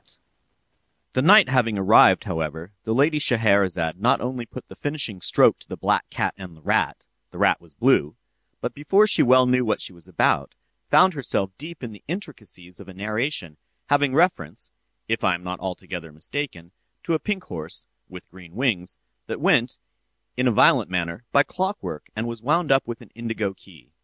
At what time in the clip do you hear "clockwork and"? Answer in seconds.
21.43-22.27